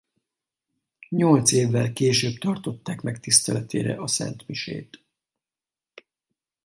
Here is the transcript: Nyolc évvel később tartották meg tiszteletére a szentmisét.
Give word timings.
Nyolc 1.09 1.51
évvel 1.51 1.93
később 1.93 2.37
tartották 2.37 3.01
meg 3.01 3.19
tiszteletére 3.19 4.01
a 4.01 4.07
szentmisét. 4.07 5.03